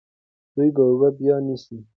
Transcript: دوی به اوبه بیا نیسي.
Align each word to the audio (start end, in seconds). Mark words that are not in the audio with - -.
دوی 0.55 0.69
به 0.75 0.81
اوبه 0.87 1.09
بیا 1.19 1.37
نیسي. 1.45 1.77